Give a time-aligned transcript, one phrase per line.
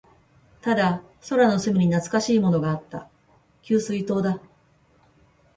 [0.63, 3.07] ただ、空の隅に懐かしいものがあった。
[3.61, 4.39] 給水塔だ。